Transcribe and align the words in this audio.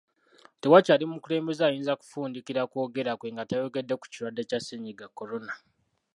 Tewakyali 0.61 1.03
mukulembeze 1.11 1.61
ayinza 1.65 1.99
kufundikira 2.01 2.61
kwogera 2.71 3.11
kwe 3.19 3.29
nga 3.33 3.47
tayogedde 3.49 3.93
ku 3.97 4.05
kirwadde 4.11 4.41
kya 4.49 4.59
Ssennyiga 4.61 5.05
Corona 5.17 5.53